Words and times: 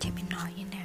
thì 0.00 0.10
mình 0.10 0.24
nói 0.30 0.52
như 0.56 0.64
thế 0.70 0.81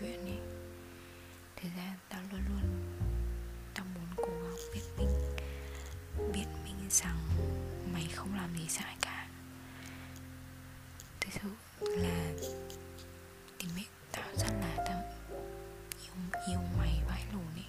chuyện 0.00 0.24
ấy 0.24 0.38
thế 1.56 1.70
ra 1.76 1.96
tao 2.08 2.20
luôn 2.32 2.40
luôn, 2.48 2.62
tao 3.74 3.86
muốn 3.94 4.04
cố 4.16 4.42
gắng 4.42 4.56
biết 4.74 4.80
mình 4.98 5.08
biết 6.32 6.46
mình 6.64 6.88
rằng 6.90 7.18
mày 7.92 8.08
không 8.14 8.34
làm 8.34 8.54
gì 8.56 8.68
sai 8.68 8.96
cả. 9.00 9.28
Thực 11.20 11.30
sự 11.32 11.48
là 11.80 12.32
tìm 13.58 13.70
mẹ 13.76 13.82
tao 14.12 14.24
rất 14.36 14.52
là 14.60 14.84
tao 14.86 15.02
yêu 16.02 16.12
yêu 16.48 16.60
mày 16.78 17.02
vãi 17.08 17.24
lồn 17.32 17.54
ấy 17.54 17.64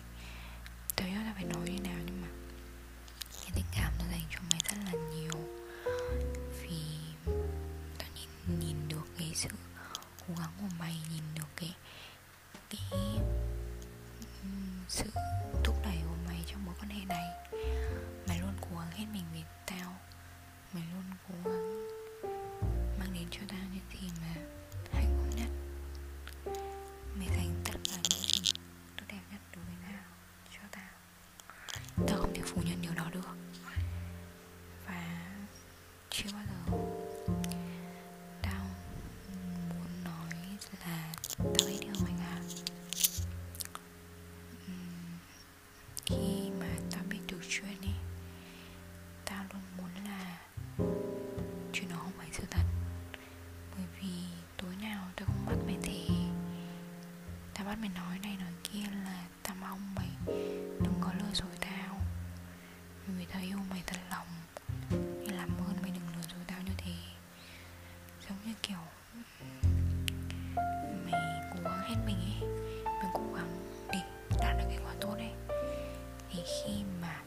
mà 77.02 77.22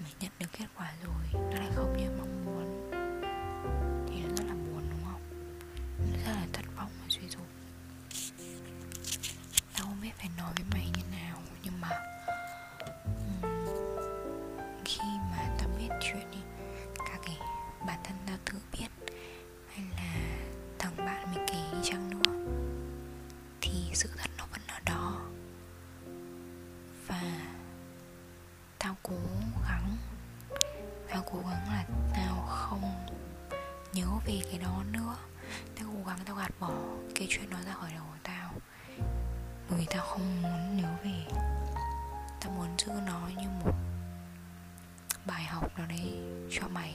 mình 0.00 0.12
nhận 0.20 0.32
được 0.38 0.46
kết 0.52 0.66
quả 0.76 0.92
rồi, 1.04 1.24
nó 1.32 1.58
lại 1.58 1.70
không 1.74 1.96
như 1.96 2.10
mong 2.18 2.44
muốn. 2.44 2.90
Thì 4.08 4.22
nó 4.22 4.28
rất 4.36 4.44
là 4.48 4.54
buồn, 4.54 4.82
đúng 4.90 5.04
không? 5.04 5.20
Nó 5.98 6.16
rất 6.26 6.32
là 6.32 6.46
thất 6.52 6.64
vọng 6.76 6.90
và 7.00 7.06
suy 7.08 7.28
sụp. 7.28 7.46
Tao 9.76 9.86
không 9.86 10.00
biết 10.02 10.12
phải 10.18 10.28
nói 10.38 10.52
với 10.56 10.64
mày 10.72 10.75
về 34.26 34.40
cái 34.50 34.58
đó 34.58 34.82
nữa. 34.92 35.16
Tao 35.76 35.88
cố 35.92 36.04
gắng 36.06 36.18
tao 36.24 36.36
gạt 36.36 36.50
bỏ 36.60 36.72
cái 37.14 37.26
chuyện 37.30 37.50
đó 37.50 37.56
ra 37.66 37.72
khỏi 37.72 37.90
đầu 37.94 38.04
của 38.10 38.18
tao. 38.22 38.52
Bởi 39.70 39.78
vì 39.78 39.86
tao 39.90 40.06
không 40.06 40.42
muốn 40.42 40.76
nhớ 40.76 40.96
về. 41.04 41.24
Tao 42.40 42.52
muốn 42.52 42.68
giữ 42.78 42.92
nó 43.06 43.28
như 43.36 43.48
một 43.64 43.74
bài 45.26 45.44
học 45.44 45.78
nào 45.78 45.86
đấy 45.86 46.18
cho 46.50 46.68
mày 46.68 46.94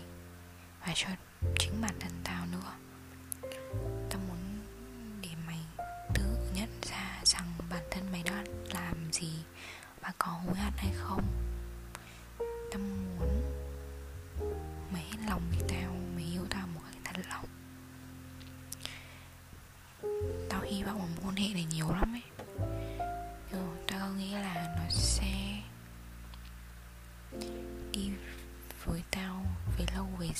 và 0.82 0.92
cho 0.96 1.08
chính 1.60 1.82
bản 1.82 1.96
thân 2.00 2.12
tao 2.24 2.46
nữa. 2.46 2.74
Tao 4.10 4.20
muốn 4.28 4.60
để 5.22 5.30
mày 5.48 5.60
tự 6.14 6.24
nhận 6.56 6.70
ra 6.82 7.22
rằng 7.24 7.54
bản 7.70 7.84
thân 7.92 8.12
mày 8.12 8.24
đã 8.24 8.44
làm 8.74 9.12
gì 9.12 9.44
và 10.02 10.14
có 10.18 10.32
hối 10.32 10.56
hận 10.56 10.74
hay 10.78 10.92
không. 10.98 11.41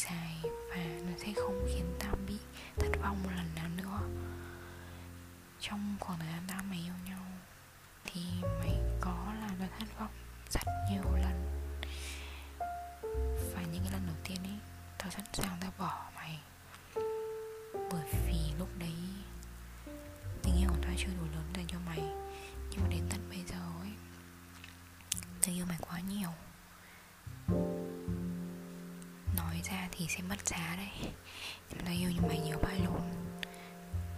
dài 0.06 0.38
và 0.44 0.76
nó 0.76 1.12
sẽ 1.18 1.34
không 1.36 1.68
khiến 1.68 1.96
ta 2.00 2.12
bị 2.28 2.38
thất 2.76 2.90
vọng 3.02 3.24
một 3.24 3.30
lần 3.36 3.56
nào 3.56 3.70
nữa. 3.78 4.00
Trong 5.60 5.96
khoảng 6.00 6.20
thời 6.20 6.28
gian 6.28 6.44
ta 6.48 6.62
mày 6.70 6.80
yêu 6.80 6.94
nhau 7.06 7.26
thì 8.06 8.22
mày 8.42 8.76
có 9.02 9.34
làm 9.40 9.52
ta 9.60 9.68
thất 9.80 10.00
vọng 10.00 10.12
rất 10.50 10.62
nhiều 10.92 11.04
lần. 11.16 11.68
Và 13.56 13.62
những 13.62 13.84
cái 13.84 13.92
lần 13.92 14.08
đầu 14.08 14.16
tiên 14.24 14.44
ấy, 14.44 14.60
tao 14.98 15.10
sẵn 15.10 15.26
sàng 15.34 15.58
tao 15.62 15.72
bỏ 15.78 16.12
mày. 16.16 16.40
Bởi 17.92 18.14
vì 18.28 18.54
lúc 18.60 18.70
đấy 18.80 18.96
tình 20.44 20.58
yêu 20.60 20.70
của 20.70 20.82
tao 20.82 20.94
chưa 20.98 21.14
đủ 21.20 21.26
lớn 21.36 21.54
dành 21.56 21.68
cho 21.68 21.78
mày. 21.86 22.02
Nhưng 22.70 22.82
mà 22.82 22.88
đến 22.90 23.04
tận 23.10 23.30
bây 23.30 23.44
giờ 23.48 23.60
ấy, 23.82 23.92
tình 25.42 25.56
yêu 25.56 25.66
mày 25.66 25.78
quá 25.82 26.00
nhiều 26.00 26.30
nói 29.38 29.62
ra 29.64 29.88
thì 29.92 30.06
sẽ 30.10 30.22
mất 30.30 30.48
giá 30.48 30.76
đấy. 30.78 31.12
Em 31.78 31.86
nói 31.86 31.96
yêu 31.96 32.12
nhưng 32.16 32.28
mà 32.28 32.36
nhiều 32.36 32.58
bài 32.64 32.80
luôn. 32.86 33.02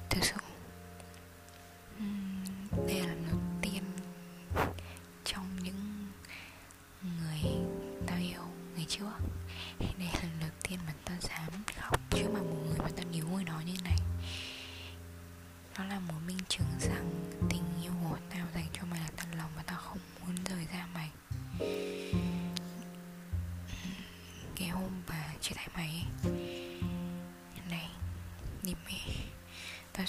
Thật 0.10 0.19
sự. 0.21 0.36
Uhm, 1.98 2.88
đây 2.88 3.00
là 3.00 3.15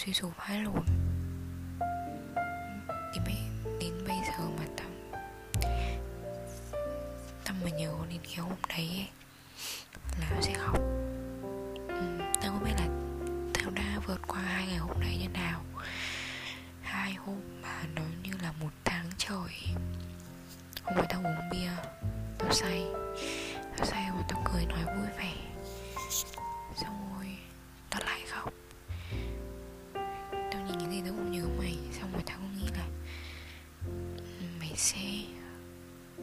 suy 0.05 0.13
sụp 0.13 0.33
hết 0.39 0.59
luôn. 0.59 0.85
Thì 3.15 3.21
mới 3.21 3.37
đến 3.81 3.93
bây 4.09 4.17
giờ 4.27 4.49
mà 4.59 4.65
tâm 4.77 4.87
tâm 7.45 7.57
mà 7.65 7.71
nhớ 7.71 7.93
đến 8.11 8.21
cái 8.25 8.37
hôm 8.37 8.53
đấy 8.69 8.89
ấy, 8.89 9.09
là 10.21 10.41
sẽ 10.43 10.55
khóc 10.55 10.79
ừ, 11.89 12.03
tao 12.43 12.53
không 12.53 12.65
biết 12.65 12.75
là 12.79 12.89
tao 13.55 13.71
đã 13.71 14.01
vượt 14.07 14.21
qua 14.27 14.41
hai 14.41 14.67
ngày 14.67 14.79
hôm 14.79 15.01
đấy 15.01 15.17
như 15.21 15.29
nào. 15.29 15.61
Hai 16.83 17.13
hôm 17.13 17.41
mà 17.63 17.83
nó 17.95 18.03
như 18.23 18.33
là 18.43 18.53
một 18.61 18.71
tháng 18.85 19.07
trời. 19.19 19.77
Hôm 20.83 20.99
ấy 20.99 21.07
tao 21.09 21.21
uống 21.25 21.51
bia 21.51 21.71
tao 22.39 22.53
say. 22.53 22.85
Tao 23.77 23.87
say 23.87 24.11
mà 24.11 24.23
tao 24.29 24.45
cười 24.53 24.67
nói 24.67 24.85
vui 24.85 25.07
vẻ. 25.19 25.33
Xong 26.77 27.15
rồi 27.17 27.39
tao 31.05 31.13
nhìn 31.13 31.17
cũng 31.17 31.33
nhớ 31.33 31.47
mày, 31.59 31.79
xong 32.01 32.13
rồi 32.13 32.23
tao 32.27 32.39
cũng 32.39 32.59
nghĩ 32.59 32.69
là 32.77 32.87
ừ, 33.87 34.47
mày 34.61 34.73
sẽ 34.77 35.01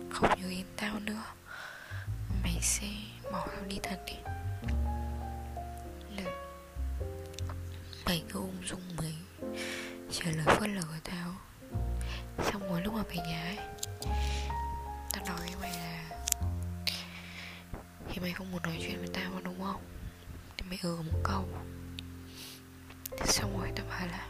không 0.10 0.30
nhớ 0.42 0.50
đến 0.50 0.66
tao 0.78 1.00
nữa. 1.00 1.24
Mày 2.44 2.58
sẽ 2.62 2.88
bỏ 3.32 3.48
tao 3.48 3.66
đi 3.68 3.80
thật 3.84 4.00
đi. 4.08 4.14
Là 6.18 6.32
mày 8.06 8.24
cứ 8.30 8.40
ung 8.40 8.58
dung 8.66 8.82
mày 8.98 9.16
trả 10.12 10.26
lời 10.26 10.46
phớt 10.46 10.70
lờ 10.70 10.82
của 10.82 11.00
tao. 11.04 11.36
Xong 12.52 12.70
rồi 12.70 12.82
lúc 12.82 12.94
mà 12.94 13.04
về 13.04 13.16
nhà 13.16 13.44
ấy, 13.44 13.58
tao 15.12 15.26
nói 15.26 15.38
với 15.40 15.56
mày 15.62 15.72
là, 15.72 16.10
thì 18.10 18.20
mày 18.22 18.32
không 18.34 18.52
muốn 18.52 18.64
nói 18.64 18.80
chuyện 18.82 19.00
với 19.00 19.10
tao 19.14 19.32
đúng 19.44 19.64
không? 19.64 19.82
Thì 20.58 20.66
mày 20.70 20.80
ừ 20.84 20.98
một 21.12 21.20
câu. 21.24 21.48
Xong 23.26 23.60
rồi 23.60 23.72
tao 23.76 23.86
bảo 23.86 24.08
là 24.08 24.28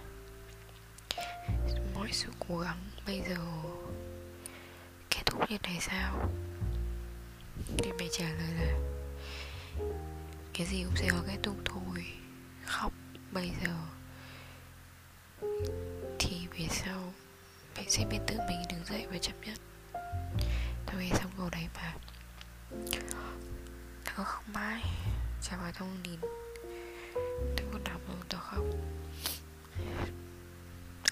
mọi 2.02 2.12
sự 2.12 2.30
cố 2.48 2.58
gắng. 2.58 2.78
Bây 3.06 3.22
giờ 3.30 3.38
kết 5.10 5.22
thúc 5.26 5.52
như 5.52 5.58
này 5.64 5.78
sao? 5.82 6.30
Thì 7.78 7.92
mày 8.00 8.10
trả 8.12 8.26
lời 8.26 8.52
là 8.60 8.80
cái 10.54 10.68
gì 10.68 10.84
cũng 10.84 10.96
sẽ 10.96 11.08
có 11.12 11.18
kết 11.28 11.38
thúc 11.44 11.56
thôi. 11.66 12.06
Khóc 12.66 12.94
bây 13.32 13.52
giờ 13.64 13.76
thì 16.20 16.48
về 16.52 16.68
sau 16.70 17.14
mày 17.76 17.86
sẽ 17.90 18.06
biết 18.06 18.20
tự 18.28 18.38
mình 18.48 18.62
đứng 18.70 18.86
dậy 18.86 19.08
và 19.12 19.18
chấp 19.18 19.34
nhận. 19.46 19.58
Tôi 20.86 21.04
nghe 21.04 21.10
xong 21.14 21.32
câu 21.38 21.50
đấy 21.50 21.68
mà 21.76 21.96
tao 24.06 24.26
khóc 24.26 24.44
mãi. 24.54 24.82
Chả 25.42 25.58
phải 25.58 25.72
thông 25.74 26.04
nhìn 26.04 26.20
tôi 27.58 27.66
còn 27.72 27.84
đọc 27.84 28.02
rồi 28.08 28.18
tao 28.30 28.42
khóc 28.42 28.66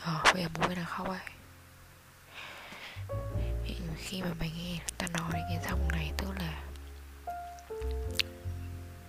ờ 0.09 0.33
bây 0.33 0.43
giờ 0.43 0.49
bố 0.53 0.67
mày 0.67 0.75
đang 0.75 0.85
khóc 0.85 1.07
ấy. 1.07 1.19
Khi 3.97 4.21
mà 4.21 4.33
mày 4.39 4.51
nghe 4.57 4.79
ta 4.97 5.07
nói 5.07 5.31
cái 5.31 5.59
dòng 5.69 5.87
này, 5.91 6.11
tức 6.17 6.27
là 6.39 6.63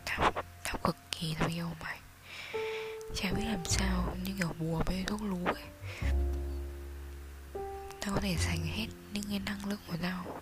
tao 0.05 0.33
tao 0.65 0.77
cực 0.85 0.97
kỳ 1.11 1.35
tao 1.39 1.49
yêu 1.49 1.71
mày. 1.83 1.99
Chả 3.15 3.33
biết 3.33 3.45
làm 3.45 3.65
sao, 3.65 4.17
như 4.25 4.35
kiểu 4.39 4.53
bùa 4.59 4.83
với 4.87 5.05
thuốc 5.07 5.23
lú 5.23 5.45
ấy. 5.45 5.65
Tao 8.01 8.15
có 8.15 8.21
thể 8.21 8.37
dành 8.37 8.67
hết 8.67 8.87
những 9.13 9.25
cái 9.31 9.39
năng 9.39 9.67
lượng 9.69 9.81
của 9.89 9.97
tao 10.03 10.41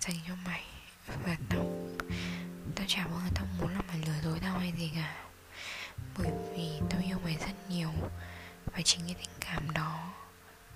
dành 0.00 0.16
cho 0.28 0.34
mày 0.46 0.64
và 1.24 1.36
tao 1.48 1.88
tao 2.76 2.86
chả 2.88 3.06
bao 3.06 3.20
giờ 3.24 3.30
tao 3.34 3.46
muốn 3.60 3.74
là 3.74 3.80
mày 3.88 3.98
lừa 4.06 4.20
dối 4.22 4.38
tao 4.42 4.58
hay 4.58 4.72
gì 4.78 4.90
cả. 4.94 5.16
Bởi 6.18 6.28
vì 6.56 6.80
tao 6.90 7.00
yêu 7.08 7.18
mày 7.24 7.36
rất 7.36 7.70
nhiều 7.70 7.90
và 8.72 8.82
chính 8.82 9.00
cái 9.06 9.14
tình 9.14 9.30
cảm 9.40 9.70
đó 9.70 10.12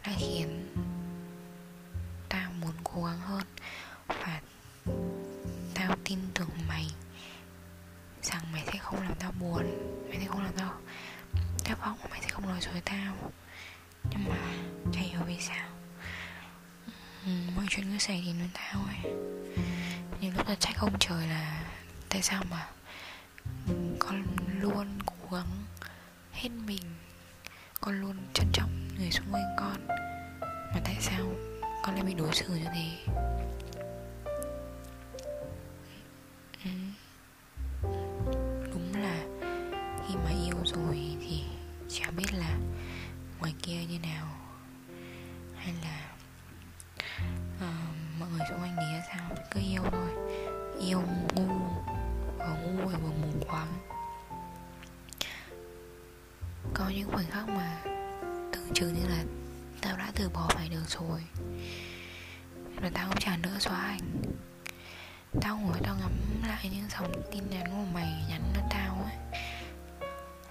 đã 0.06 0.12
khiến 0.19 0.75
tao 2.29 2.50
muốn 2.61 2.73
cố 2.85 3.05
gắng 3.05 3.20
hơn. 3.20 3.46
Và 4.08 4.40
tao 5.75 5.96
tin 6.05 6.19
tưởng 6.35 6.50
mày 6.69 6.87
rằng 8.23 8.52
mày 8.52 8.64
sẽ 8.67 8.79
không 8.79 9.02
làm 9.02 9.14
tao 9.19 9.32
buồn, 9.40 9.64
mày 10.08 10.19
sẽ 10.20 10.26
không 10.26 10.43
làm 10.44 10.52
tao 10.56 10.75
thất 11.64 11.81
vọng, 11.81 11.99
mày 12.11 12.20
sẽ 12.23 12.29
không 12.29 12.46
nói 12.49 12.61
dối 12.61 12.81
tao. 12.85 13.17
Nhưng 14.11 14.29
mà 14.29 14.37
chả 14.93 15.00
hiểu 15.00 15.20
vì 15.26 15.37
sao. 15.40 15.69
Ừ, 17.25 17.31
mọi 17.56 17.67
chuyện 17.70 17.93
cứ 17.93 17.99
xảy 17.99 18.23
đến 18.26 18.38
với 18.38 18.49
tao 18.55 18.85
ấy. 18.85 19.12
Nhiều 20.20 20.32
lúc 20.37 20.46
ta 20.46 20.55
trách 20.55 20.76
ông 20.79 20.99
trời 20.99 21.26
là 21.26 21.64
tại 22.08 22.23
sao 22.23 22.44
mà 22.50 22.69
con 23.99 24.25
luôn 24.61 24.99
cố 25.06 25.37
gắng 25.37 25.64
hết 26.32 26.49
mình 26.67 26.82
con 27.81 28.01
luôn 28.01 28.17
trân 28.35 28.47
trọng 28.53 28.71
người 28.99 29.11
xung 29.11 29.27
quanh 29.33 29.57
con. 29.59 29.87
Mà 30.75 30.81
tại 30.85 30.97
sao 31.01 31.21
con 31.83 31.95
lại 31.95 32.05
bị 32.05 32.15
đối 32.15 32.35
xử 32.35 32.49
như 32.49 32.67
thế? 32.75 33.13
Ừ. 36.65 36.71
đúng 38.73 39.03
là 39.03 39.25
khi 40.09 40.15
mà 40.25 40.31
yêu 40.45 40.57
rồi 40.65 41.17
thì 41.21 41.43
chả 41.89 42.11
biết 42.11 42.35
là 42.35 42.59
ngoài 43.39 43.55
kia 43.63 43.85
như 43.89 43.99
nào. 43.99 44.27
Hay 45.57 45.75
là 45.83 46.11
uh, 47.57 48.21
mọi 48.21 48.29
người 48.31 48.47
xung 48.49 48.61
quanh 48.61 48.77
nghĩ 48.77 49.01
sao? 49.13 49.31
Cứ 49.51 49.61
yêu 49.61 49.83
thôi. 49.93 50.09
Yêu 50.81 51.02
ngu 51.35 51.47
vừa 52.38 52.55
ngu 52.62 52.88
và 52.88 52.99
vừa 52.99 53.12
mù 53.23 53.47
quáng 53.47 53.73
có 56.88 56.95
những 56.95 57.11
khoảnh 57.11 57.30
khắc 57.30 57.49
mà 57.49 57.83
tưởng 58.52 58.75
chừng 58.75 58.95
như 58.95 59.09
là 59.09 59.25
tao 59.80 59.97
đã 59.97 60.12
từ 60.14 60.28
bỏ 60.28 60.49
mày 60.54 60.68
được 60.68 60.85
rồi. 60.88 61.21
Rồi 62.80 62.90
tao 62.95 63.07
không 63.09 63.21
trả 63.21 63.37
nữa 63.37 63.57
xóa 63.61 63.80
ảnh. 63.80 64.23
Tao 65.40 65.59
ngồi 65.59 65.78
tao 65.83 65.97
ngắm 66.00 66.12
lại 66.49 66.71
những 66.73 66.88
dòng 66.88 67.12
tin 67.33 67.50
nhắn 67.50 67.64
của 67.66 67.92
mày 67.95 68.25
nhắn 68.28 68.42
cho 68.54 68.61
tao 68.71 69.04
ấy, 69.04 69.40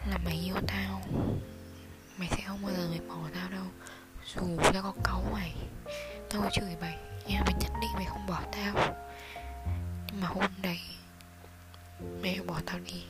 là 0.10 0.18
mày 0.26 0.36
yêu 0.46 0.56
tao. 0.68 1.02
Mày 2.18 2.28
sẽ 2.32 2.44
không 2.48 2.62
bao 2.62 2.72
giờ 2.78 2.88
mày 2.90 3.00
bỏ 3.08 3.30
tao 3.34 3.50
đâu. 3.50 3.66
Dù 4.36 4.58
tao 4.74 4.84
có 4.84 4.94
cáu 5.04 5.24
mày, 5.34 5.56
tao 6.30 6.42
có 6.42 6.50
chửi 6.54 6.76
mày, 6.82 6.98
nhưng 7.28 7.40
mà 7.40 7.52
nhất 7.60 7.72
định 7.82 7.92
mày 7.94 8.06
không 8.06 8.28
bỏ 8.28 8.42
tao. 8.52 8.96
Nhưng 10.08 10.22
mà 10.22 10.28
hôm 10.28 10.52
đấy 10.62 10.80
mày 12.22 12.40
bỏ 12.48 12.62
tao 12.66 12.80
đi. 12.80 13.04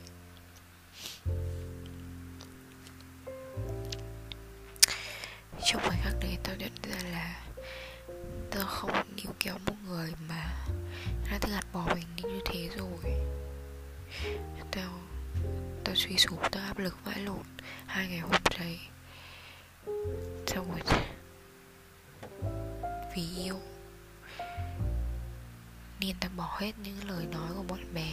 Khoảnh 6.48 6.60
tao 6.60 6.70
nhận 6.70 6.72
ra 6.84 7.10
là 7.10 7.44
tao 8.52 8.66
không 8.66 9.16
níu 9.16 9.34
kéo 9.40 9.58
một 9.66 9.74
người 9.88 10.14
mà 10.30 10.56
đã 11.32 11.38
tự 11.42 11.50
gạt 11.52 11.66
bỏ 11.74 11.86
mình 11.96 12.08
đi 12.16 12.24
như 12.24 12.40
thế 12.46 12.70
rồi. 12.78 13.14
Tao 14.72 14.92
tao 15.84 15.96
suy 15.96 16.18
sụp, 16.18 16.40
tao 16.52 16.64
áp 16.64 16.78
lực 16.78 16.98
vãi 17.06 17.20
lộn. 17.20 17.44
Hai 17.86 18.08
ngày 18.08 18.20
hôm 18.20 18.32
đấy 18.60 18.80
xong 20.48 20.72
rồi 20.72 20.82
vì 23.16 23.44
yêu. 23.44 23.60
Nên 26.00 26.16
tao 26.20 26.32
bỏ 26.38 26.58
hết 26.60 26.72
những 26.84 27.08
lời 27.08 27.26
nói 27.26 27.50
của 27.56 27.64
bạn 27.64 27.94
bè, 27.94 28.12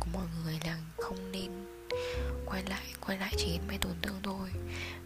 của 0.00 0.06
mọi 0.12 0.26
người 0.42 0.58
là 0.64 0.78
không 0.96 1.32
nên 1.32 1.50
quay 2.46 2.62
lại 2.62 2.84
quay 3.06 3.18
lại 3.18 3.34
chỉ 3.36 3.58
mới 3.68 3.78
tổn 3.78 3.94
thương 4.02 4.20
thôi. 4.22 4.50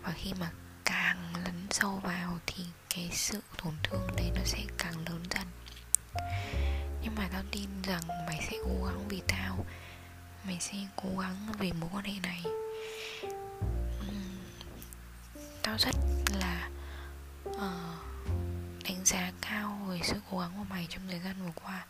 Và 0.02 0.12
khi 0.16 0.32
mà 0.40 0.50
càng 0.92 1.32
lấn 1.44 1.66
sâu 1.70 2.00
vào 2.04 2.38
thì 2.46 2.64
cái 2.94 3.08
sự 3.12 3.40
tổn 3.62 3.72
thương 3.82 4.06
đấy 4.16 4.30
nó 4.34 4.40
sẽ 4.44 4.58
càng 4.78 4.94
lớn 5.08 5.22
dần. 5.30 5.46
Nhưng 7.02 7.14
mà 7.14 7.28
tao 7.32 7.42
tin 7.50 7.82
rằng 7.82 8.02
mày 8.26 8.46
sẽ 8.50 8.56
cố 8.64 8.84
gắng 8.84 9.08
vì 9.08 9.22
tao. 9.28 9.66
Mày 10.44 10.56
sẽ 10.60 10.76
cố 10.96 11.18
gắng 11.18 11.52
vì 11.58 11.72
mối 11.72 11.90
quan 11.92 12.04
hệ 12.04 12.20
này. 12.22 12.42
Tao 15.62 15.76
rất 15.78 15.94
là 16.40 16.70
uh, 17.48 17.58
đánh 18.84 19.04
giá 19.04 19.32
cao 19.40 19.86
về 19.88 20.00
sự 20.02 20.16
cố 20.30 20.38
gắng 20.38 20.52
của 20.58 20.64
mày 20.64 20.86
trong 20.90 21.02
thời 21.08 21.20
gian 21.20 21.34
vừa 21.44 21.52
qua. 21.64 21.86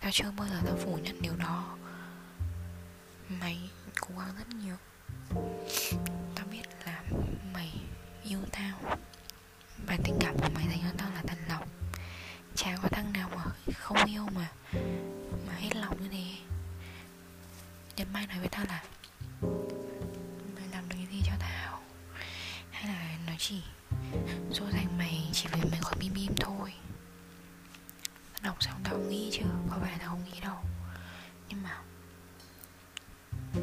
Tao 0.00 0.10
chưa 0.12 0.30
bao 0.36 0.48
giờ 0.48 0.60
tao 0.66 0.76
phủ 0.76 0.98
nhận 1.02 1.22
điều 1.22 1.36
đó. 1.36 1.76
Mày 3.28 3.70
cố 4.00 4.18
gắng 4.18 4.34
rất 4.38 4.48
nhiều. 4.48 4.76
Tao 6.34 6.46
biết 6.50 6.62
là 6.86 7.02
mày 7.52 7.85
yêu 8.28 8.40
tao. 8.52 8.98
Và 9.86 9.96
tình 10.04 10.18
cảm 10.20 10.38
của 10.38 10.48
mày 10.54 10.64
dành 10.68 10.80
cho 10.82 10.90
tao 10.98 11.10
là 11.10 11.22
thật 11.26 11.38
lòng. 11.48 11.68
Chả 12.54 12.76
có 12.82 12.88
thằng 12.88 13.12
nào 13.12 13.30
mà 13.36 13.44
không 13.74 14.04
yêu 14.04 14.26
mà 14.34 14.48
mà 15.46 15.52
hết 15.54 15.76
lòng 15.76 16.02
như 16.02 16.08
thế. 16.08 16.24
Nhật 17.96 18.08
mai 18.12 18.26
nói 18.26 18.38
với 18.38 18.48
tao 18.48 18.64
là 18.64 18.82
mày 20.54 20.68
làm 20.70 20.88
được 20.88 20.96
cái 20.96 21.06
gì 21.12 21.22
cho 21.26 21.32
tao? 21.38 21.82
Hay 22.70 22.86
là 22.86 23.18
nó 23.26 23.32
chỉ 23.38 23.62
dỗ 24.50 24.70
dành 24.72 24.98
mày 24.98 25.28
chỉ 25.32 25.48
vì 25.52 25.70
mày 25.70 25.80
có 25.82 25.92
bim 26.00 26.14
bim 26.14 26.32
thôi? 26.40 26.72
Đọc 28.42 28.56
xong 28.60 28.80
tao 28.84 28.98
nghĩ 28.98 29.30
chứ, 29.32 29.44
có 29.70 29.76
phải 29.80 29.92
là 29.92 29.98
tao 29.98 30.08
không 30.08 30.24
nghĩ 30.24 30.40
đâu. 30.40 30.56
Nhưng 31.48 31.62
mà 31.62 31.82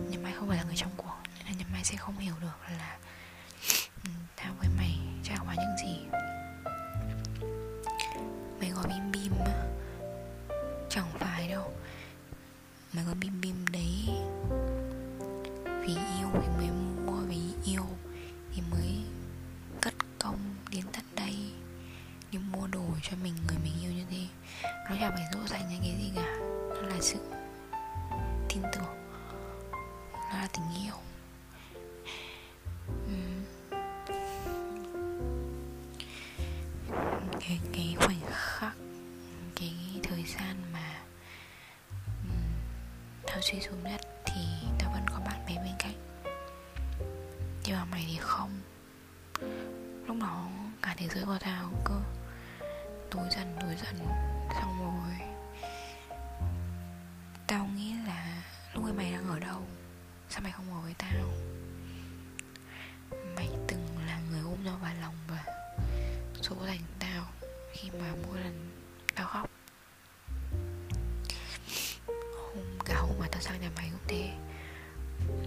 nhưng 0.10 0.24
mai 0.24 0.34
không 0.34 0.48
phải 0.48 0.58
là 0.58 0.64
người 0.64 0.76
trong 0.76 0.92
cuộc 0.98 1.18
là 1.46 1.52
nhưng 1.58 1.72
mai 1.72 1.84
sẽ 1.84 1.96
không 1.96 2.18
hiểu 2.18 2.36
được 2.42 2.58
là 2.78 2.98
tao 4.36 4.54
với 4.60 4.68
mày 4.78 5.00
trải 5.24 5.38
qua 5.46 5.56
những 5.56 5.78
gì. 5.84 6.00
Mày 8.60 8.70
gọi 8.70 8.88
bim 8.88 9.12
bim 9.12 9.32
chẳng 10.90 11.08
phải 11.20 11.48
đâu. 11.48 11.72
Mày 12.94 13.04
gọi 13.04 13.16
bim 13.16 13.42
bim 13.42 13.66
đấy. 13.72 14.10
Vì 15.66 15.96
yêu 16.20 16.30
thì 16.34 16.48
mới 16.58 16.70
mua 16.72 16.93
suy 43.44 43.60
sụp 43.60 43.84
nhất 43.84 44.02
thì 44.26 44.42
tao 44.80 44.92
vẫn 44.92 45.06
có 45.10 45.20
bạn 45.26 45.46
bè 45.48 45.56
bên 45.56 45.74
cạnh. 45.80 45.96
Nhưng 47.64 47.76
mà 47.76 47.86
mày 47.86 48.06
thì 48.08 48.18
không. 48.22 48.62
Lúc 50.08 50.18
đó 50.22 50.48
cả 50.82 50.96
thế 50.98 51.08
giới 51.08 51.26
của 51.26 51.38
tao 51.42 51.72
cơ 51.86 52.02
tối 53.12 53.28
dần 53.32 53.56
tối 53.62 53.76
dần, 53.84 54.08
xong 54.54 54.80
rồi 54.80 55.28
tao 57.48 57.66
nghĩ 57.76 57.94
là 58.08 58.44
lúc 58.74 58.84
ấy 58.84 58.94
mày 58.94 59.12
đang 59.12 59.30
ở 59.30 59.40
đâu? 59.40 59.62
Sao 60.30 60.42
mày 60.42 60.52
không 60.52 60.74
ở 60.74 60.82
với 60.82 60.94
tao? 60.98 61.12
Mày 63.36 63.50
từng 63.68 63.98
là 64.08 64.20
người 64.32 64.42
ôm 64.42 64.64
nhau 64.64 64.78
vào 64.82 64.94
lòng 65.02 65.16
và 65.28 65.44
dỗ 66.42 66.56
dành 66.66 66.82
tao 67.00 67.26
khi 67.74 67.90
mà 67.92 68.14
mỗi 68.28 68.40
lần 68.40 68.72
tao 69.16 69.28
khóc? 69.28 69.50
Tao 73.34 73.42
sang 73.42 73.62
nhà 73.62 73.70
mày 73.76 73.90
cũng 73.92 74.08
thế. 74.08 74.32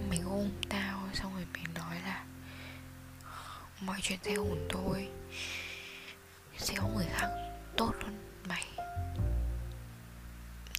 Mày 0.09 0.19
ôm 0.19 0.49
tao, 0.69 1.09
xong 1.13 1.33
rồi 1.33 1.45
mày 1.53 1.63
nói 1.75 2.01
là, 2.01 2.25
mọi 3.81 3.99
chuyện 4.01 4.19
sẽ 4.23 4.33
ổn 4.33 4.67
thôi. 4.69 5.07
Sẽ 6.57 6.73
có 6.77 6.87
người 6.87 7.05
khác 7.09 7.27
tốt 7.77 7.93
hơn 8.03 8.41
mày. 8.47 8.65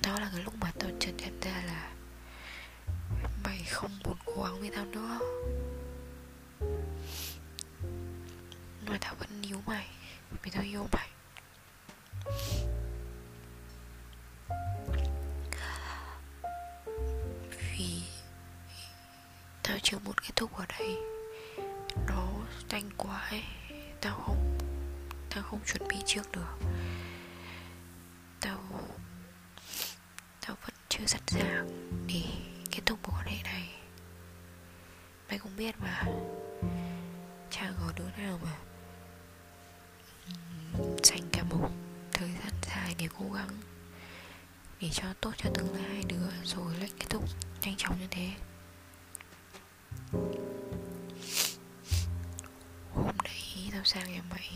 Đó 0.03 0.21
là 0.21 0.31
cái 0.33 0.43
lúc 0.43 0.55
mà 0.61 0.73
tao 0.79 0.91
chợt 1.00 1.12
nhận 1.17 1.41
ra 1.41 1.62
là 1.67 1.93
mày 3.45 3.65
không 3.69 3.91
muốn 4.05 4.17
cố 4.25 4.43
gắng 4.43 4.61
với 4.61 4.71
tao 4.77 4.85
nữa. 4.85 5.19
Mà 8.87 8.99
tao 9.00 9.15
vẫn 9.15 9.41
níu 9.41 9.62
mày, 9.67 9.87
vì 10.43 10.50
tao 10.50 10.62
yêu 10.62 10.87
mày. 10.93 11.09
Chưa 19.82 19.99
muốn 19.99 20.14
kết 20.18 20.37
thúc 20.37 20.56
ở 20.56 20.64
đây. 20.78 20.97
Nó 22.08 22.28
nhanh 22.68 22.90
quá 22.97 23.20
ấy. 23.20 23.44
Tao 24.00 24.23
không 24.26 24.58
tao 25.30 25.42
không 25.42 25.61
chuẩn 25.66 25.88
bị 25.88 25.97
trước 26.06 26.32
được. 26.32 26.58
Tao 28.40 28.58
tao 30.47 30.56
vẫn 30.62 30.75
chưa 30.88 31.06
sẵn 31.06 31.23
sàng 31.26 31.68
để 32.06 32.23
kết 32.70 32.80
thúc 32.87 32.99
mối 33.02 33.12
quan 33.18 33.26
hệ 33.26 33.42
này. 33.42 33.75
Mày 35.28 35.38
cũng 35.38 35.56
biết 35.56 35.75
mà. 35.80 36.04
Chả 37.50 37.73
có 37.80 37.92
đứa 37.97 38.23
nào 38.23 38.40
mà 38.44 38.52
dành 41.02 41.28
cả 41.32 41.42
một 41.42 41.70
thời 42.12 42.28
gian 42.28 42.52
dài 42.62 42.94
để 42.99 43.08
cố 43.18 43.25
gắng, 43.35 43.49
để 44.80 44.88
cho 44.92 45.04
tốt 45.20 45.32
cho 45.37 45.50
tương 45.54 45.75
lai 45.75 45.82
hai 45.82 46.02
đứa 46.08 46.30
rồi 46.44 46.75
lại 46.80 46.90
kết 46.99 47.06
thúc 47.11 47.25
nhanh 47.62 47.75
chóng 47.76 48.00
như 48.00 48.06
thế 48.11 48.30
hôm 52.93 53.17
đấy, 53.25 53.71
tao 53.73 53.85
sang 53.85 54.12
nhà 54.12 54.23
mày. 54.31 54.50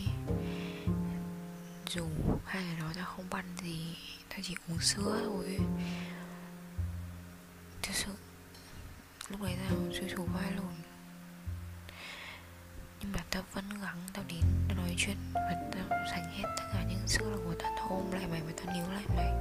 Dù 1.86 2.06
hai 2.44 2.64
ngày 2.64 2.76
đó 2.80 2.92
tao 2.96 3.04
không 3.04 3.26
băn 3.30 3.44
gì, 3.62 3.96
tao 4.28 4.38
chỉ 4.42 4.54
uống 4.68 4.80
sữa 4.80 5.20
thôi. 5.24 5.58
Thực 7.82 7.94
sự, 7.94 8.12
lúc 9.28 9.42
đấy 9.42 9.56
tao 9.68 9.78
suy 9.92 10.08
sụp 10.16 10.28
vai 10.34 10.52
luôn. 10.56 10.74
Nhưng 13.00 13.12
mà 13.12 13.24
tao 13.30 13.42
vẫn 13.52 13.68
gắng, 13.82 13.98
tao 14.12 14.24
đến 14.28 14.42
tao 14.68 14.76
nói 14.76 14.94
chuyện 14.98 15.16
và 15.34 15.70
tao 15.72 15.98
dành 16.10 16.32
hết 16.32 16.44
tất 16.56 16.64
cả 16.72 16.84
những 16.88 17.08
sức 17.08 17.24
lực 17.30 17.40
của 17.44 17.54
tao 17.58 17.72
tao 17.76 17.88
ôm 17.88 18.12
lại 18.12 18.26
mày 18.30 18.40
và 18.40 18.52
tao 18.56 18.74
níu 18.74 18.92
lại 18.92 19.04
mày. 19.16 19.32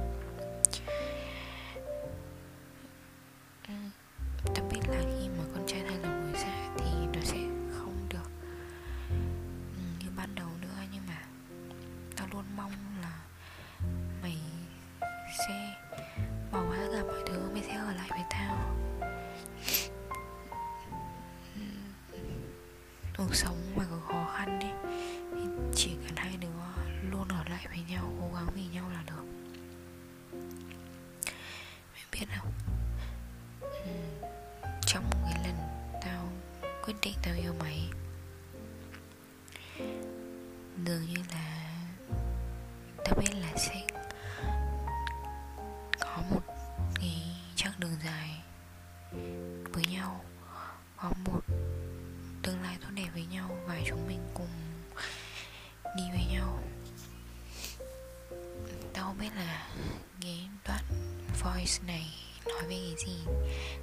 Về 62.72 62.78
cái 62.78 63.06
gì. 63.06 63.16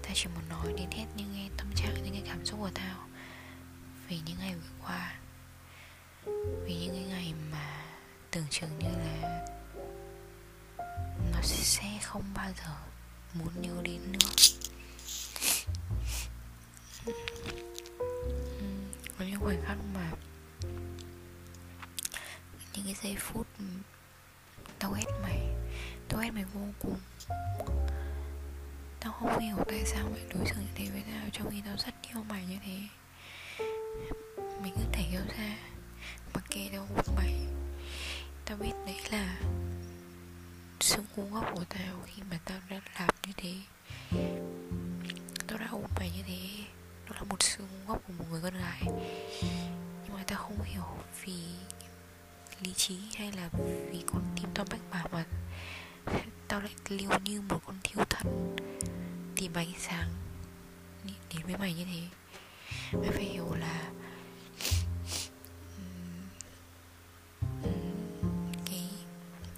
Tao 0.04 0.12
chỉ 0.16 0.28
muốn 0.36 0.50
nói 0.50 0.74
đến 0.78 0.92
hết 0.92 1.06
những 1.16 1.34
cái 1.34 1.50
tâm 1.58 1.68
trạng, 1.76 2.04
những 2.04 2.14
cái 2.14 2.24
cảm 2.26 2.46
xúc 2.46 2.60
của 2.60 2.72
tao 2.74 3.08
về 4.10 4.18
những 4.26 4.38
ngày 4.40 4.56
vừa 4.56 4.86
qua. 4.86 5.16
Vì 6.66 6.76
những 6.76 6.96
cái 6.96 7.04
ngày 7.04 7.34
mà 7.52 7.86
tưởng 8.32 8.46
chừng 8.50 8.80
như 8.80 8.90
là 8.90 9.46
nó 11.32 11.42
sẽ 11.42 12.00
không 12.04 12.24
bao 12.34 12.52
giờ 12.58 12.76
muốn 13.34 13.62
nhớ 13.62 13.82
đến 13.84 14.12
nữa. 14.12 14.30
Có 19.20 19.26
những 19.26 19.40
khoảnh 19.40 19.62
khắc 19.66 19.78
mà 19.94 20.12
những 22.74 22.86
cái 22.86 22.96
giây 23.04 23.16
phút 23.20 23.48
tao 24.80 24.92
ghét 24.92 25.06
mày, 25.22 25.40
tao 26.08 26.22
ghét 26.22 26.32
mày 26.32 26.44
vô 26.44 26.62
cùng 26.80 27.00
tao 29.10 29.18
không 29.20 29.40
hiểu 29.40 29.56
tại 29.68 29.86
sao 29.86 30.10
mày 30.12 30.22
đối 30.34 30.46
xử 30.46 30.56
như 30.56 30.68
thế 30.76 30.90
với 30.94 31.04
tao? 31.12 31.30
Trong 31.32 31.52
khi 31.52 31.62
tao 31.66 31.76
rất 31.78 31.94
yêu 32.12 32.24
mày 32.30 32.46
như 32.46 32.58
thế. 32.66 32.78
Mình 34.64 34.74
cứ 34.76 34.84
thể 34.92 35.04
hiểu 35.04 35.22
ra. 35.38 35.58
Mặc 36.34 36.44
kệ 36.50 36.70
tao 36.72 36.88
cũng 36.96 37.16
mày. 37.16 37.34
Tao 38.46 38.58
biết 38.58 38.72
đấy 38.86 38.96
là 39.12 39.40
sự 40.80 41.02
ngu 41.16 41.24
ngốc 41.24 41.46
của 41.56 41.64
tao 41.70 42.02
khi 42.06 42.22
mà 42.32 42.40
tao 42.46 42.58
đã 42.70 42.82
làm 43.00 43.10
như 43.28 43.34
thế. 43.38 43.54
Tao 45.48 45.58
đã 45.58 45.68
ôm 45.72 45.84
mày 46.00 46.12
như 46.16 46.24
thế. 46.28 46.40
Đó 47.10 47.16
là 47.16 47.24
một 47.24 47.44
sự 47.44 47.64
ngu 47.64 47.88
ngốc 47.88 48.02
của 48.08 48.14
một 48.20 48.26
người 48.32 48.42
con 48.42 48.54
gái. 48.54 48.82
Nhưng 50.04 50.14
mà 50.14 50.24
tao 50.28 50.38
không 50.38 50.64
hiểu 50.64 50.86
vì 51.24 51.40
lý 52.62 52.74
trí 52.74 52.98
hay 53.16 53.32
là 53.32 53.50
vì 53.92 54.04
con 54.08 54.24
tim 54.36 54.50
tao 54.54 54.66
bách 54.70 54.92
bảo 54.92 55.08
mà 55.12 55.26
tao 56.48 56.62
lại 56.62 56.76
liêu 56.90 57.10
như 57.24 57.42
một 57.42 57.60
con 57.66 57.76
thiêu 57.84 58.06
thần. 58.10 58.56
Tìm 59.36 59.54
ánh 59.54 59.74
sáng. 59.78 60.10
Đến 61.06 61.46
với 61.46 61.58
mày 61.58 61.74
như 61.74 61.86
thế. 61.86 62.08
Mày 63.00 63.10
phải 63.12 63.24
hiểu 63.24 63.56
là 63.56 63.92
cái 68.66 68.90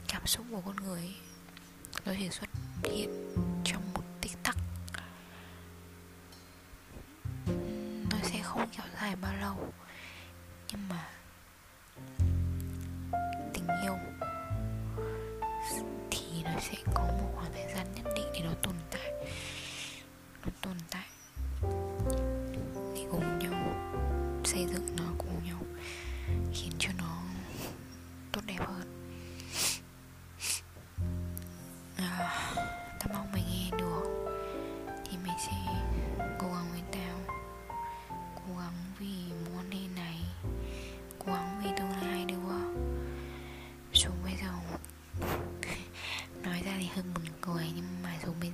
cảm 0.07 0.27
xúc 0.27 0.45
của 0.51 0.61
con 0.65 0.75
người 0.75 0.99
ấy, 0.99 1.15
nó 2.05 2.13
chỉ 2.19 2.29
xuất 2.29 2.49
hiện 2.83 3.35
trong 3.63 3.93
một 3.93 4.03
tích 4.21 4.37
tắc. 4.43 4.55
Nó 8.11 8.17
sẽ 8.23 8.41
không 8.43 8.69
kéo 8.77 8.85
dài 9.01 9.15
bao 9.15 9.33
lâu. 9.35 9.73
Nhưng 10.71 10.89
mà 10.89 11.09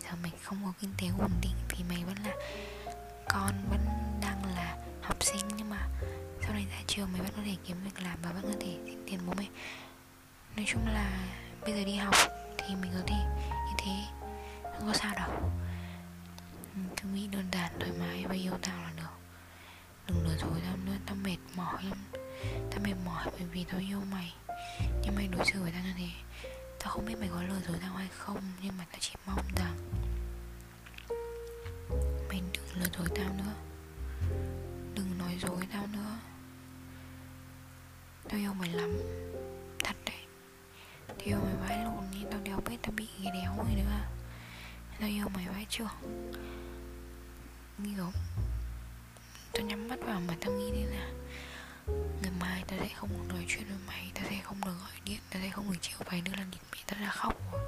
giờ 0.07 0.15
mình 0.23 0.33
không 0.43 0.57
có 0.65 0.73
kinh 0.81 0.93
tế 0.97 1.07
ổn 1.19 1.31
định 1.41 1.55
vì 1.69 1.83
mày 1.89 2.03
vẫn 2.03 2.15
là 2.25 2.33
con, 3.29 3.53
vẫn 3.69 3.85
đang 4.21 4.55
là 4.55 4.77
học 5.01 5.17
sinh. 5.23 5.47
Nhưng 5.57 5.69
mà 5.69 5.87
sau 6.41 6.53
này 6.53 6.65
ra 6.71 6.77
trường 6.87 7.11
mày 7.11 7.21
vẫn 7.21 7.31
có 7.35 7.41
thể 7.45 7.55
kiếm 7.65 7.77
việc 7.83 8.03
làm 8.03 8.17
và 8.21 8.31
vẫn 8.31 8.43
có 8.43 8.59
thể 8.59 8.77
xin 8.85 9.03
tiền 9.05 9.19
bố 9.25 9.33
mẹ. 9.37 9.45
Nói 10.55 10.65
chung 10.67 10.87
là 10.87 11.27
bây 11.61 11.73
giờ 11.73 11.83
đi 11.85 11.95
học 11.95 12.15
thì 12.57 12.75
mình 12.75 12.91
có 12.93 13.01
thể 13.07 13.19
như 13.49 13.73
thế. 13.77 13.95
Không 14.63 14.87
có 14.87 14.93
sao 14.93 15.15
đâu. 15.15 15.29
Ừ, 16.75 16.81
cứ 17.01 17.09
nghĩ 17.09 17.27
đơn 17.27 17.45
giản 17.51 17.71
thoải 17.79 17.91
mái 17.99 18.25
và 18.27 18.35
yêu 18.35 18.53
tao 18.61 18.77
là 18.77 18.91
được. 18.97 19.03
Đừng 20.07 20.23
lừa 20.23 20.37
dối 20.37 20.61
tao 20.65 20.77
nữa, 20.77 20.97
tao 21.05 21.15
mệt 21.15 21.37
mỏi 21.55 21.83
lắm. 21.83 22.05
Tao 22.71 22.79
mệt 22.83 22.95
mỏi 23.05 23.25
bởi 23.25 23.47
vì 23.51 23.63
tao 23.63 23.79
yêu 23.79 24.01
mày. 24.11 24.33
Nhưng 25.01 25.15
mày 25.15 25.27
đối 25.27 25.45
xử 25.45 25.61
với 25.61 25.71
tao 25.71 25.83
như 25.83 25.93
thế 25.97 26.09
tao 26.87 26.93
không 26.93 27.05
biết 27.05 27.15
mày 27.19 27.29
có 27.29 27.41
lừa 27.43 27.59
dối 27.67 27.77
tao 27.81 27.95
hay 27.95 28.07
không, 28.17 28.41
nhưng 28.61 28.77
mà 28.77 28.85
tao 28.91 28.97
chỉ 28.99 29.11
mong 29.25 29.45
rằng 29.55 29.77
mày 32.29 32.41
đừng 32.53 32.65
lừa 32.79 32.87
dối 32.97 33.07
tao 33.15 33.33
nữa. 33.37 33.53
Đừng 34.95 35.17
nói 35.17 35.37
dối 35.41 35.67
tao 35.73 35.87
nữa. 35.87 36.19
Tao 38.29 38.39
yêu 38.39 38.53
mày 38.53 38.69
lắm, 38.69 38.97
thật 39.83 39.95
đấy. 40.05 40.15
Tao 41.07 41.17
yêu 41.23 41.37
mày 41.43 41.55
vãi 41.55 41.83
lộn 41.83 42.03
như 42.11 42.25
tao 42.31 42.39
đéo 42.43 42.59
biết 42.69 42.77
tao 42.81 42.91
bị 42.91 43.07
cái 43.23 43.31
đéo 43.33 43.53
rồi 43.57 43.75
nữa 43.75 43.99
tao 44.99 45.09
yêu 45.09 45.29
mày 45.29 45.47
vãi 45.47 45.65
chưa? 45.69 45.89
Kiểu, 47.83 48.11
tao 49.53 49.63
nhắm 49.63 49.87
mắt 49.87 49.99
vào 50.05 50.21
mà 50.27 50.35
tao 50.41 50.51
nghĩ 50.53 50.71
thế 50.71 50.85
là 50.85 51.11
ngày 52.21 52.31
mai 52.39 52.63
ta 52.67 52.75
sẽ 52.79 52.89
không 52.95 53.09
được 53.09 53.33
nói 53.35 53.45
chuyện 53.47 53.63
với 53.67 53.77
mày, 53.87 54.11
ta 54.13 54.21
sẽ 54.29 54.41
không 54.43 54.61
được 54.65 54.73
gọi 54.81 54.91
điện, 55.05 55.19
ta 55.29 55.39
sẽ 55.43 55.49
không 55.49 55.71
được 55.71 55.77
chịu 55.81 55.97
mày 56.11 56.21
nữa 56.21 56.31
là 56.37 56.43
nhìn 56.43 56.61
mẹ 56.71 56.77
ta 56.87 56.97
đã 57.01 57.11
khóc 57.11 57.33
rồi. 57.51 57.61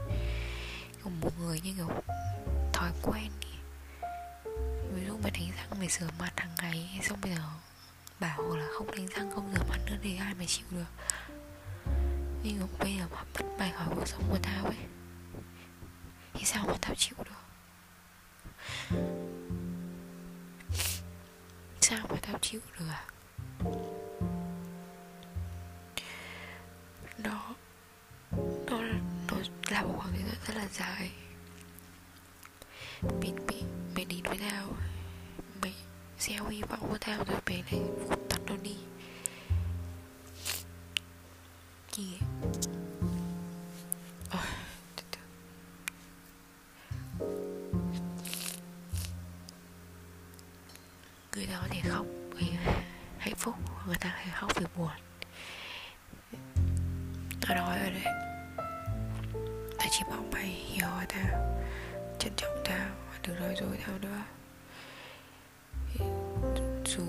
Kiểu 0.98 1.10
một 1.22 1.32
người 1.40 1.62
như 1.62 1.74
kiểu 1.78 1.90
thói 2.74 2.92
quen 3.04 3.32
ý. 3.42 3.50
ví 4.94 5.06
dụ 5.08 5.18
mày 5.24 5.32
đánh 5.32 5.52
răng 5.58 5.80
mày 5.80 5.88
rửa 5.88 6.08
mặt 6.20 6.34
hàng 6.36 6.56
ngày 6.58 7.00
xong 7.04 7.22
bây 7.22 7.32
giờ 7.32 7.42
bảo 8.20 8.56
là 8.56 8.68
không 8.78 8.92
đánh 8.92 9.06
răng, 9.08 9.32
không 9.36 9.54
rửa 9.56 9.64
mặt 9.70 9.78
nữa 9.86 9.98
thì 10.02 10.18
ai 10.18 10.34
mà 10.34 10.46
chịu 10.48 10.66
được? 10.72 10.86
Nhưng 12.44 12.60
mà 12.60 12.66
bây 12.80 12.96
giờ 12.96 13.04
mà 13.12 13.24
mất 13.34 13.46
mày 13.60 13.72
khỏi 13.72 13.88
cuộc 13.96 14.08
sống 14.08 14.24
của 14.30 14.40
tao 14.44 14.66
ấy, 14.66 14.78
thì 16.34 16.46
sao 16.46 16.66
mà 16.68 16.74
tao 16.82 16.96
chịu 16.96 17.16
được? 17.18 17.32
Sao 21.82 22.00
mà 22.10 22.16
tao 22.22 22.38
chịu 22.42 22.62
được 22.80 22.86
à? 22.90 23.06
Là 29.82 29.88
một 29.88 29.94
khoảng 29.98 30.12
thời 30.12 30.24
gian 30.24 30.36
rất 30.48 30.56
là 30.56 30.68
dài. 30.72 31.12
Mình 33.22 33.36
bị 33.48 33.64
mày 33.96 34.06
đến 34.06 34.24
với 34.24 34.38
tao 34.50 34.68
mày 35.62 35.74
gieo 36.20 36.48
hy 36.48 36.62
vọng 36.62 36.80
của 36.80 36.98
tao 37.02 37.24
rồi 37.24 37.40
mày 37.46 37.64
lại 37.72 37.82
vụt 38.08 38.20
tắt 38.30 38.40
nó 38.46 38.56
đi. 38.64 38.76
Gì 41.92 42.18
tao 59.90 59.98
chỉ 59.98 60.04
mong 60.10 60.32
mày 60.32 60.46
hiểu 60.46 60.88
tao, 61.10 61.60
trân 62.20 62.34
trọng 62.36 62.64
tao 62.66 62.90
và 63.12 63.20
đừng 63.28 63.36
nói 63.40 63.56
dối 63.60 63.78
tao 63.88 63.98
nữa 63.98 64.24
dù 66.86 67.04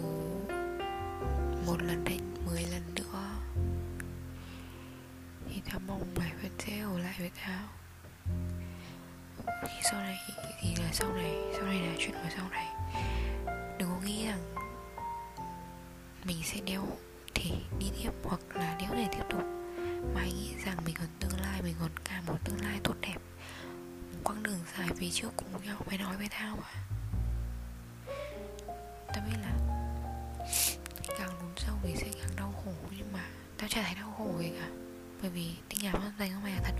một 1.67 1.83
lần 1.83 2.05
hay 2.07 2.21
mười 2.47 2.63
lần 2.63 2.95
nữa, 2.95 3.37
thì 5.49 5.63
tao 5.71 5.81
mong 5.87 6.15
mày 6.17 6.33
vẫn 6.43 6.53
sẽ 6.59 6.79
ở 6.79 6.99
lại 6.99 7.15
với 7.19 7.31
tao. 7.47 7.69
Thì 9.63 9.81
sau 9.83 10.01
này, 10.01 10.17
thì 10.61 10.75
là 10.83 10.89
sau 10.93 11.13
này 11.13 11.37
sau 11.53 11.63
này 11.63 11.81
là 11.81 11.95
chuyện 11.99 12.13
của 12.13 12.31
sau 12.37 12.49
này. 12.51 12.67
Đừng 13.79 13.89
có 13.89 14.01
nghĩ 14.05 14.27
rằng 14.27 14.55
mình 16.25 16.43
sẽ 16.45 16.61
đeo 16.61 16.87
thể 17.35 17.51
đi 17.79 17.87
tiếp 18.03 18.11
hoặc 18.25 18.41
là 18.55 18.77
đeo 18.81 18.95
này 18.95 19.09
tiếp 19.13 19.25
tục 19.31 19.60
mà 20.15 20.21
hãy 20.21 20.33
nghĩ 20.33 20.55
rằng 20.65 20.77
mình 20.85 20.95
còn 20.99 21.09
tương 21.21 21.41
lai, 21.41 21.63
mình 21.63 21.75
còn 21.81 21.91
cả 22.05 22.23
một 22.27 22.37
tương 22.45 22.61
lai 22.61 22.81
tốt 22.85 22.95
đẹp. 23.01 23.19
Một 24.13 24.19
quãng 24.25 24.43
đường 24.43 24.59
dài 24.79 24.89
phía 24.97 25.11
trước 25.11 25.31
cùng 25.37 25.65
nhau, 25.65 25.77
mày 25.87 25.99
nói 25.99 26.17
với 26.17 26.29
tao 26.31 26.57
mà. 26.57 26.69
Tao 29.07 29.25
biết 29.27 29.37
là 29.43 29.53
càng 31.19 31.41
lún 31.43 31.53
sâu 31.57 31.77
thì 31.83 31.95
sẽ 31.97 32.09
càng 32.21 32.37
đau 32.37 32.55
khổ, 32.65 32.73
nhưng 32.97 33.13
mà 33.13 33.25
tao 33.59 33.69
chả 33.69 33.83
thấy 33.83 33.95
đau 33.95 34.15
khổ 34.19 34.35
gì 34.39 34.51
cả. 34.61 34.69
Bởi 35.23 35.31
vì 35.31 35.57
tình 35.69 35.81
cảm 35.83 35.93
nó 35.93 36.11
dành 36.19 36.31
cho 36.31 36.41
mày 36.43 36.53
là 36.53 36.61
thật. 36.65 36.75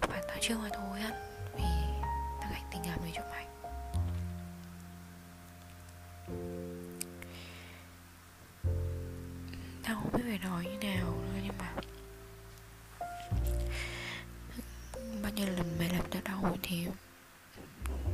Và 0.00 0.22
tao 0.28 0.36
chưa 0.40 0.58
mà 0.58 0.68
thôi 0.72 1.00
á, 1.00 1.10
vì 1.56 1.62
tao 2.40 2.50
dành 2.52 2.68
tình 2.72 2.82
cảm 2.84 3.02
này 3.02 3.12
cho 3.14 3.22
mày. 3.30 3.46
Tao 9.82 10.00
không 10.00 10.12
biết 10.12 10.22
phải 10.26 10.38
nói 10.38 10.64
như 10.64 10.88
nào. 10.88 11.19
Tao 16.70 16.92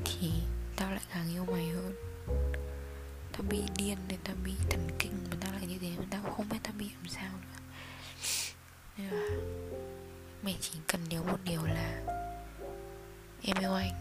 thì 0.05 0.31
tao 0.77 0.90
lại 0.90 1.01
càng 1.12 1.35
yêu 1.35 1.45
mày 1.45 1.69
hơn. 1.69 1.95
Tao 3.33 3.42
bị 3.42 3.62
điên 3.77 3.99
nên 4.09 4.19
tao 4.25 4.37
bị 4.45 4.53
thần 4.71 4.88
kinh 4.99 5.12
mà 5.31 5.37
tao 5.40 5.53
lại 5.53 5.66
như 5.66 5.79
thế 5.79 5.90
mà 5.99 6.05
tao 6.11 6.23
không 6.23 6.49
biết 6.49 6.59
tao 6.62 6.73
bị 6.79 6.90
làm 6.95 7.09
sao 7.09 7.33
nữa. 7.33 7.59
Nên 8.97 9.11
là 9.11 9.37
mày 10.42 10.57
chỉ 10.61 10.79
cần 10.87 11.09
nhớ 11.09 11.23
một 11.23 11.38
điều 11.45 11.64
là 11.64 12.03
em 13.42 13.57
yêu 13.61 13.75
anh. 13.75 13.92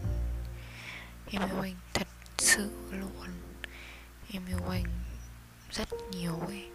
Em 1.30 1.42
yêu 1.50 1.60
anh 1.60 1.74
thật 1.94 2.08
sự 2.38 2.70
luôn. 2.90 3.28
Em 4.32 4.42
yêu 4.48 4.70
anh 4.70 4.84
rất 5.70 5.88
nhiều 6.10 6.40
ấy. 6.40 6.70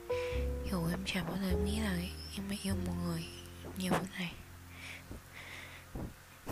Hiểu 0.66 0.88
em 0.92 1.00
chẳng 1.06 1.26
bao 1.26 1.38
giờ 1.42 1.58
nghĩ 1.58 1.80
là 1.80 1.98
em 2.36 2.50
lại 2.50 2.60
yêu 2.64 2.76
một 2.86 2.94
người 3.06 3.26
nhiều 3.78 3.92
như 3.92 4.08
này 4.20 4.34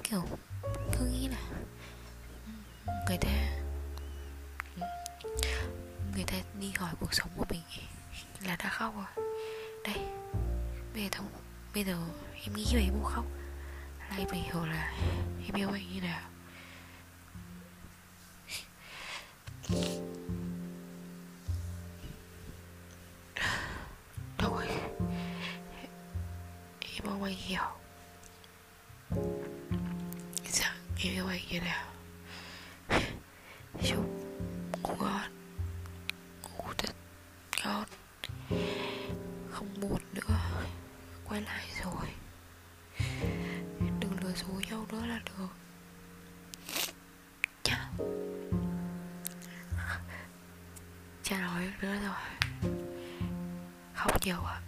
kiểu, 0.10 0.24
cứ 0.92 1.06
nghĩ 1.06 1.28
là 1.28 1.38
người 3.08 3.18
ta 3.18 3.30
người 6.16 6.24
ta 6.28 6.34
đi 6.60 6.72
hỏi 6.78 6.94
cuộc 7.00 7.14
sống 7.14 7.30
của 7.38 7.46
mình 7.50 7.62
là 8.42 8.56
đã 8.56 8.70
khóc 8.70 8.94
rồi. 8.96 9.26
Đây, 9.84 10.06
bây 10.94 11.04
giờ 11.04 11.10
thông, 11.12 11.30
bây 11.74 11.84
giờ 11.84 11.98
em 12.44 12.54
nghĩ 12.54 12.66
về 12.74 12.82
em 12.82 13.04
khóc. 13.04 13.26
Là 14.10 14.18
em 14.18 14.28
phải 14.30 14.40
hiểu 14.40 14.66
là 14.66 14.94
em 15.46 15.56
yêu 15.56 15.70
anh 15.74 15.94
như 15.94 16.02
nào. 16.02 16.30
Thôi, 24.38 24.68
em 26.80 27.04
mong 27.06 27.24
anh 27.24 27.36
hiểu 27.36 27.62
em 31.02 31.14
yêu 31.14 31.28
anh 31.28 31.42
như 31.50 31.60
nào 31.62 31.86
chúc 33.84 34.06
ngủ 34.84 34.96
ngon 35.00 35.32
ngủ 36.44 36.66
thật 36.78 36.96
ngon. 37.66 37.86
Không 39.50 39.68
buồn 39.82 40.00
nữa. 40.14 40.36
Quay 41.26 41.42
lại 41.42 41.66
rồi. 41.84 42.10
Đừng 44.00 44.24
lừa 44.24 44.34
dối 44.36 44.64
nhau 44.70 44.86
nữa 44.92 45.06
là 45.06 45.20
được. 45.26 45.50
Chả 47.64 47.90
chả 51.24 51.42
nói 51.42 51.74
nữa 51.82 51.96
rồi. 52.04 52.52
Khóc 53.94 54.26
nhiều 54.26 54.44
à 54.46 54.62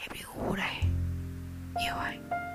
Em 0.00 0.10
đi 0.12 0.20
ngủ 0.22 0.56
đây. 0.56 0.74
Yêu 1.86 1.94
anh. 1.94 2.45